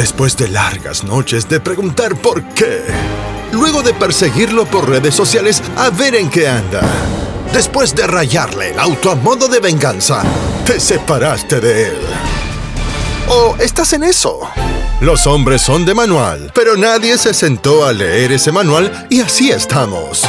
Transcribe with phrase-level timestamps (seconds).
[0.00, 2.80] Después de largas noches de preguntar por qué.
[3.52, 6.80] Luego de perseguirlo por redes sociales a ver en qué anda.
[7.52, 10.22] Después de rayarle el auto a modo de venganza,
[10.64, 11.98] te separaste de él.
[13.28, 14.40] ¿O estás en eso?
[15.02, 19.50] Los hombres son de manual, pero nadie se sentó a leer ese manual y así
[19.50, 20.22] estamos.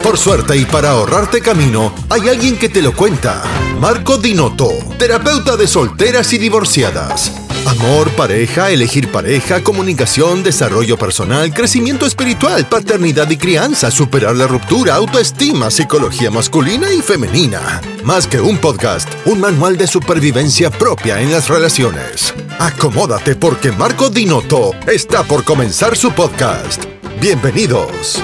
[0.00, 3.42] Por suerte y para ahorrarte camino, hay alguien que te lo cuenta.
[3.80, 7.47] Marco Dinotto, terapeuta de solteras y divorciadas.
[7.66, 14.94] Amor, pareja, elegir pareja, comunicación, desarrollo personal, crecimiento espiritual, paternidad y crianza, superar la ruptura,
[14.94, 17.80] autoestima, psicología masculina y femenina.
[18.04, 22.34] Más que un podcast, un manual de supervivencia propia en las relaciones.
[22.58, 26.84] Acomódate porque Marco Dinotto está por comenzar su podcast.
[27.20, 28.22] Bienvenidos.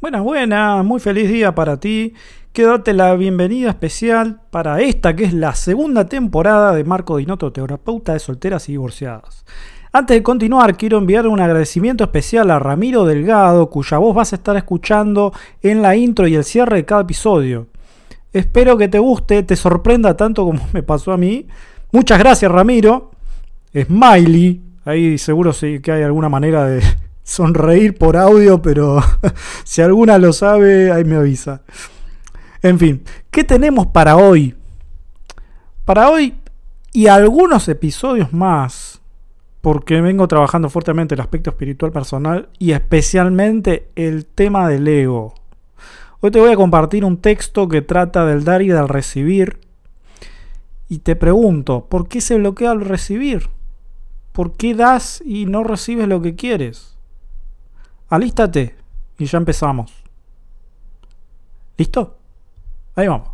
[0.00, 2.14] Buenas, buenas, muy feliz día para ti.
[2.54, 7.52] Quiero darte la bienvenida especial para esta que es la segunda temporada de Marco Dinotto,
[7.52, 9.44] terapeuta de solteras y divorciadas.
[9.92, 14.36] Antes de continuar, quiero enviar un agradecimiento especial a Ramiro Delgado, cuya voz vas a
[14.36, 17.66] estar escuchando en la intro y el cierre de cada episodio.
[18.32, 21.46] Espero que te guste, te sorprenda tanto como me pasó a mí.
[21.92, 23.10] Muchas gracias, Ramiro.
[23.74, 24.62] Smiley.
[24.86, 26.80] Ahí seguro sí que hay alguna manera de,
[27.22, 29.00] sonreír por audio, pero
[29.64, 31.62] si alguna lo sabe, ahí me avisa.
[32.62, 34.54] En fin, ¿qué tenemos para hoy?
[35.84, 36.34] Para hoy
[36.92, 39.00] y algunos episodios más,
[39.60, 45.34] porque vengo trabajando fuertemente el aspecto espiritual personal y especialmente el tema del ego.
[46.20, 49.58] Hoy te voy a compartir un texto que trata del dar y del recibir.
[50.86, 53.48] Y te pregunto, ¿por qué se bloquea al recibir?
[54.32, 56.89] ¿Por qué das y no recibes lo que quieres?
[58.10, 58.76] Alístate
[59.18, 59.92] y ya empezamos.
[61.78, 62.18] ¿Listo?
[62.94, 63.30] Ahí vamos.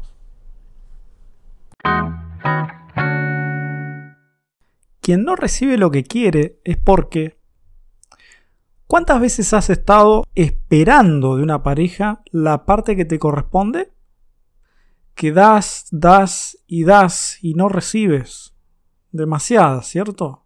[5.01, 7.37] Quien no recibe lo que quiere es porque...
[8.87, 13.93] ¿Cuántas veces has estado esperando de una pareja la parte que te corresponde?
[15.17, 18.55] Que das, das y das y no recibes.
[19.11, 20.46] Demasiada, ¿cierto?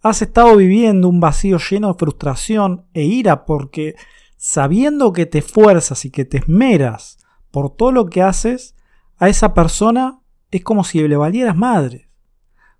[0.00, 3.96] Has estado viviendo un vacío lleno de frustración e ira porque
[4.36, 7.18] sabiendo que te esfuerzas y que te esmeras
[7.50, 8.76] por todo lo que haces,
[9.16, 10.20] a esa persona
[10.50, 12.08] es como si le valieras madre,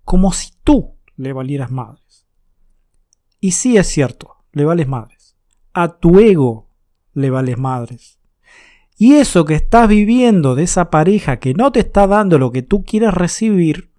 [0.05, 2.25] como si tú le valieras madres.
[3.41, 5.37] Y sí es cierto, le vales madres.
[5.73, 6.69] A tu ego
[7.13, 8.19] le vales madres.
[8.97, 12.61] Y eso que estás viviendo de esa pareja que no te está dando lo que
[12.61, 13.91] tú quieres recibir,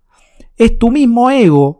[0.57, 1.80] es tu mismo ego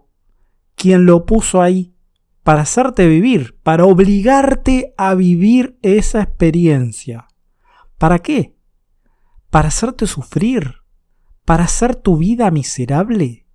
[0.81, 1.95] quien lo puso ahí
[2.43, 7.29] para hacerte vivir, para obligarte a vivir esa experiencia.
[7.99, 8.57] ¿Para qué?
[9.51, 10.77] ¿Para hacerte sufrir?
[11.45, 13.47] ¿Para hacer tu vida miserable?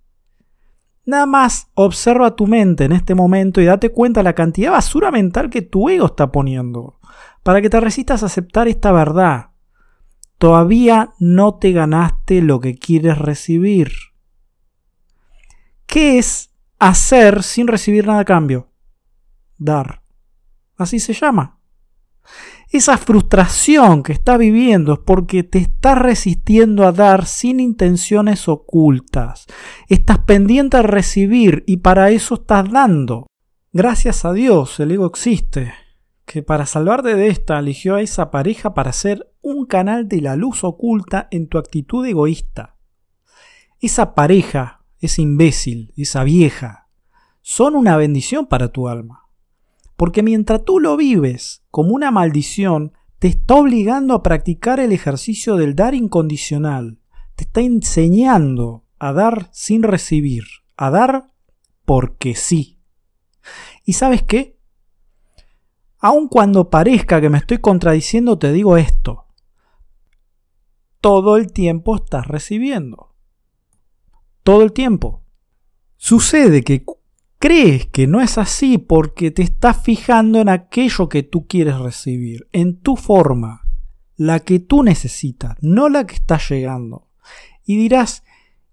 [1.04, 5.10] Nada más observa tu mente en este momento y date cuenta la cantidad de basura
[5.10, 7.00] mental que tu ego está poniendo,
[7.42, 9.50] para que te resistas a aceptar esta verdad.
[10.38, 13.90] Todavía no te ganaste lo que quieres recibir.
[15.86, 18.68] ¿Qué es hacer sin recibir nada a cambio.
[19.58, 20.02] Dar.
[20.76, 21.58] Así se llama.
[22.70, 29.46] Esa frustración que estás viviendo es porque te estás resistiendo a dar sin intenciones ocultas.
[29.88, 33.26] Estás pendiente a recibir y para eso estás dando.
[33.72, 35.74] Gracias a Dios el ego existe,
[36.24, 40.34] que para salvarte de esta eligió a esa pareja para ser un canal de la
[40.34, 42.76] luz oculta en tu actitud egoísta.
[43.80, 46.88] Esa pareja ese imbécil, esa vieja,
[47.42, 49.28] son una bendición para tu alma.
[49.96, 55.56] Porque mientras tú lo vives como una maldición, te está obligando a practicar el ejercicio
[55.56, 56.98] del dar incondicional.
[57.34, 60.44] Te está enseñando a dar sin recibir,
[60.76, 61.32] a dar
[61.84, 62.78] porque sí.
[63.84, 64.58] ¿Y sabes qué?
[65.98, 69.26] Aun cuando parezca que me estoy contradiciendo, te digo esto.
[71.00, 73.15] Todo el tiempo estás recibiendo
[74.46, 75.24] todo el tiempo.
[75.96, 76.84] Sucede que
[77.40, 82.46] crees que no es así porque te estás fijando en aquello que tú quieres recibir,
[82.52, 83.66] en tu forma,
[84.14, 87.08] la que tú necesitas, no la que está llegando.
[87.64, 88.22] Y dirás,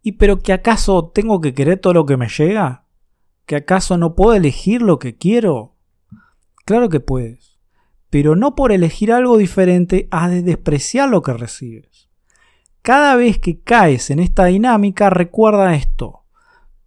[0.04, 2.86] ¿y pero que acaso tengo que querer todo lo que me llega?
[3.48, 5.76] ¿Que acaso no puedo elegir lo que quiero?
[6.66, 7.60] Claro que puedes,
[8.12, 12.03] pero no por elegir algo diferente has de despreciar lo que recibes.
[12.83, 16.25] Cada vez que caes en esta dinámica, recuerda esto.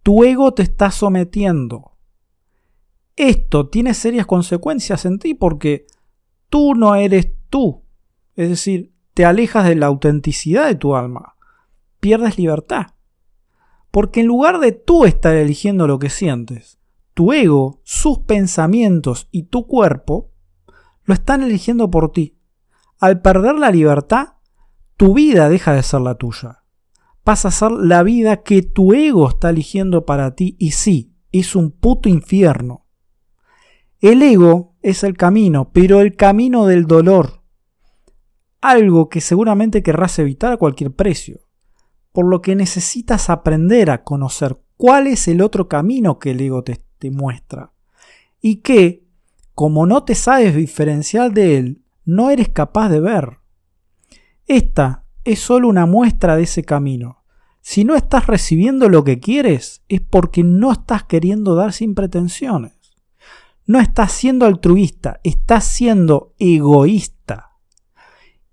[0.03, 1.97] Tu ego te está sometiendo.
[3.15, 5.87] Esto tiene serias consecuencias en ti porque
[6.49, 7.83] tú no eres tú.
[8.35, 11.35] Es decir, te alejas de la autenticidad de tu alma.
[11.99, 12.93] Pierdes libertad.
[13.89, 16.77] Porque en lugar de tú estar eligiendo lo que sientes,
[17.15, 20.29] tu ego, sus pensamientos y tu cuerpo
[21.05, 22.37] lo están eligiendo por ti.
[22.99, 24.36] Al perder la libertad,
[24.97, 26.63] tu vida deja de ser la tuya.
[27.23, 31.55] Pasa a ser la vida que tu ego está eligiendo para ti y sí, es
[31.55, 32.85] un puto infierno.
[33.99, 37.43] El ego es el camino, pero el camino del dolor.
[38.61, 41.41] Algo que seguramente querrás evitar a cualquier precio.
[42.11, 46.63] Por lo que necesitas aprender a conocer cuál es el otro camino que el ego
[46.63, 47.73] te, muestra.
[48.41, 49.05] Y que,
[49.53, 53.37] como no te sabes diferenciar de él, no eres capaz de ver.
[54.47, 57.23] Esta es solo una muestra de ese camino.
[57.59, 62.71] Si no estás recibiendo lo que quieres, es porque no estás queriendo dar sin pretensiones.
[63.65, 67.57] No estás siendo altruista, estás siendo egoísta.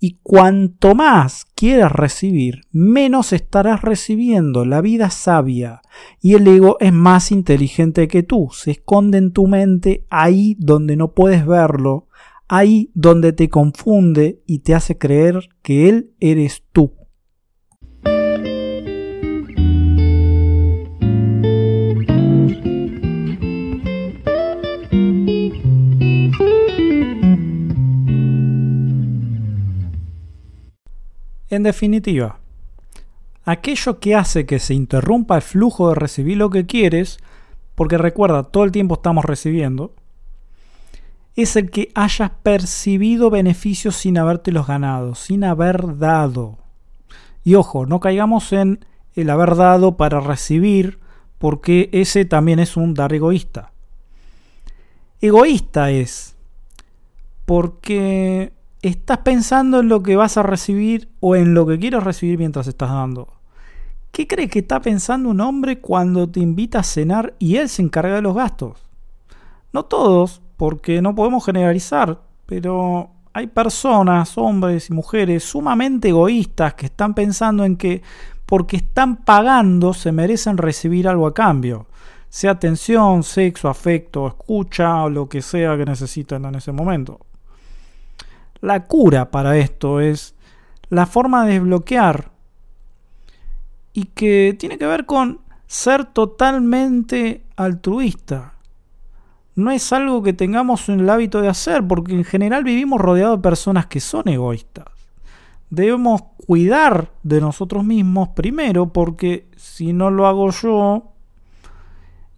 [0.00, 5.80] Y cuanto más quieras recibir, menos estarás recibiendo la vida sabia.
[6.20, 10.96] Y el ego es más inteligente que tú, se esconde en tu mente ahí donde
[10.96, 12.08] no puedes verlo,
[12.48, 16.92] ahí donde te confunde y te hace creer que él eres tú.
[31.54, 32.40] En definitiva,
[33.44, 37.18] aquello que hace que se interrumpa el flujo de recibir lo que quieres,
[37.76, 39.94] porque recuerda, todo el tiempo estamos recibiendo,
[41.36, 46.58] es el que hayas percibido beneficios sin habértelos ganado, sin haber dado.
[47.42, 48.84] Y ojo, no caigamos en
[49.14, 50.98] el haber dado para recibir,
[51.38, 53.72] porque ese también es un dar egoísta.
[55.20, 56.36] Egoísta es
[57.44, 58.52] porque
[58.82, 62.66] estás pensando en lo que vas a recibir o en lo que quieres recibir mientras
[62.66, 63.28] estás dando.
[64.12, 67.82] ¿Qué crees que está pensando un hombre cuando te invita a cenar y él se
[67.82, 68.78] encarga de los gastos?
[69.72, 76.86] No todos, porque no podemos generalizar, pero hay personas, hombres y mujeres sumamente egoístas que
[76.86, 78.02] están pensando en que
[78.46, 81.86] porque están pagando se merecen recibir algo a cambio,
[82.28, 87.20] sea atención, sexo, afecto, escucha o lo que sea que necesiten en ese momento.
[88.60, 90.34] La cura para esto es
[90.88, 92.30] la forma de desbloquear
[93.92, 98.53] y que tiene que ver con ser totalmente altruista,
[99.56, 103.38] no es algo que tengamos en el hábito de hacer, porque en general vivimos rodeados
[103.38, 104.86] de personas que son egoístas.
[105.70, 111.12] Debemos cuidar de nosotros mismos primero, porque si no lo hago yo,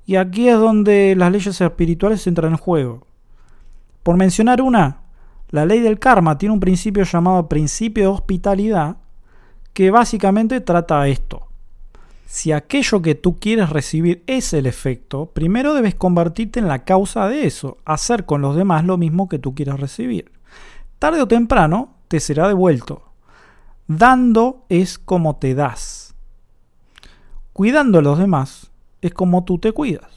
[0.05, 3.07] y aquí es donde las leyes espirituales entran en juego.
[4.03, 5.01] Por mencionar una,
[5.51, 8.97] la ley del karma tiene un principio llamado principio de hospitalidad,
[9.73, 11.49] que básicamente trata esto.
[12.27, 17.29] Si aquello que tú quieres recibir es el efecto, primero debes convertirte en la causa
[17.29, 20.33] de eso, hacer con los demás lo mismo que tú quieras recibir.
[20.99, 23.03] Tarde o temprano te será devuelto.
[23.87, 26.17] Dando es como te das.
[27.53, 30.11] Cuidando a los demás es como tú te cuidas.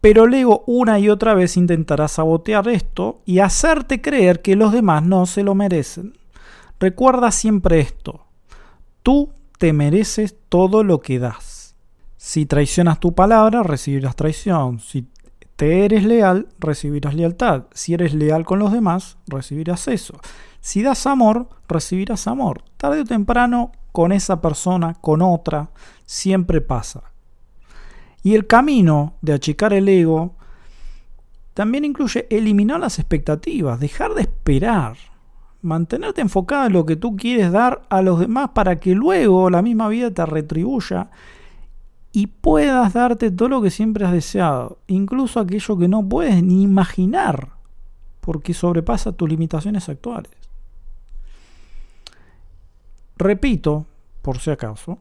[0.00, 5.04] Pero luego una y otra vez intentarás sabotear esto y hacerte creer que los demás
[5.04, 6.18] no se lo merecen.
[6.80, 8.26] Recuerda siempre esto.
[9.02, 11.74] Tú te mereces todo lo que das.
[12.16, 14.80] Si traicionas tu palabra, recibirás traición.
[14.80, 15.06] Si
[15.56, 17.64] te eres leal, recibirás lealtad.
[17.72, 20.18] Si eres leal con los demás, recibirás eso.
[20.60, 22.62] Si das amor, recibirás amor.
[22.76, 25.70] Tarde o temprano, con esa persona, con otra,
[26.04, 27.02] siempre pasa.
[28.22, 30.34] Y el camino de achicar el ego
[31.54, 34.96] también incluye eliminar las expectativas, dejar de esperar
[35.66, 39.60] mantenerte enfocado en lo que tú quieres dar a los demás para que luego la
[39.60, 41.10] misma vida te retribuya
[42.12, 46.62] y puedas darte todo lo que siempre has deseado, incluso aquello que no puedes ni
[46.62, 47.50] imaginar,
[48.22, 50.32] porque sobrepasa tus limitaciones actuales.
[53.18, 53.84] Repito,
[54.22, 54.98] por si acaso,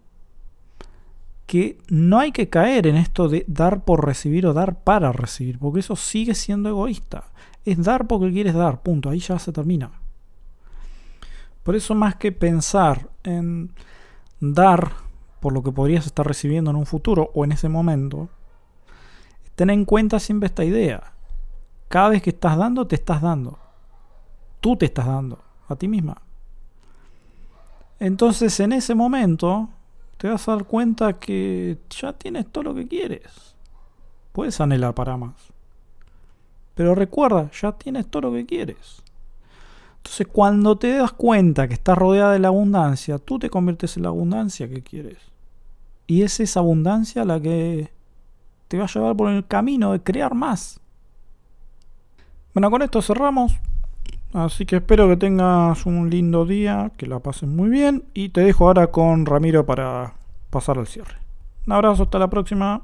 [1.45, 5.59] que no hay que caer en esto de dar por recibir o dar para recibir,
[5.59, 7.25] porque eso sigue siendo egoísta.
[7.65, 9.91] Es dar porque quieres dar, punto, ahí ya se termina.
[11.65, 13.73] Por eso más que pensar en
[14.39, 14.91] dar
[15.39, 18.29] por lo que podrías estar recibiendo en un futuro o en ese momento,
[19.55, 21.13] ten en cuenta siempre esta idea.
[21.87, 23.57] Cada vez que estás dando, te estás dando.
[24.61, 26.21] Tú te estás dando a ti misma.
[27.99, 29.67] Entonces en ese momento
[30.17, 33.55] te vas a dar cuenta que ya tienes todo lo que quieres.
[34.33, 35.33] Puedes anhelar para más.
[36.75, 39.01] Pero recuerda, ya tienes todo lo que quieres.
[40.15, 44.03] Entonces, cuando te das cuenta que estás rodeada de la abundancia, tú te conviertes en
[44.03, 45.17] la abundancia que quieres.
[46.07, 47.91] Y es esa abundancia la que
[48.69, 50.79] te va a llevar por el camino de crear más.
[52.53, 53.57] Bueno, con esto cerramos.
[54.31, 58.39] Así que espero que tengas un lindo día, que la pases muy bien y te
[58.39, 60.13] dejo ahora con Ramiro para
[60.49, 61.17] pasar al cierre.
[61.67, 62.83] Un abrazo, hasta la próxima.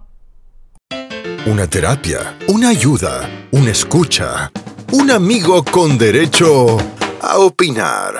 [1.45, 3.21] Una terapia, una ayuda,
[3.53, 4.51] una escucha,
[4.91, 6.75] un amigo con derecho
[7.21, 8.15] a opinar.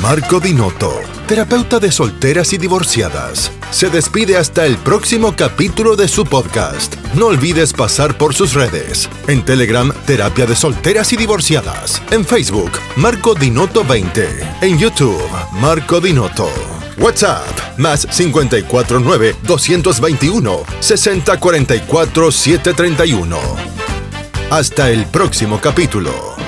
[0.00, 6.24] Marco Dinotto, terapeuta de solteras y divorciadas, se despide hasta el próximo capítulo de su
[6.24, 6.96] podcast.
[7.14, 9.08] No olvides pasar por sus redes.
[9.28, 12.02] En Telegram, Terapia de Solteras y Divorciadas.
[12.10, 14.28] En Facebook, Marco Dinotto 20.
[14.60, 15.22] En YouTube,
[15.52, 16.48] Marco Dinotto.
[16.98, 23.38] WhatsApp, más 549 221 6044 731.
[24.50, 26.42] Hasta el próximo capítulo.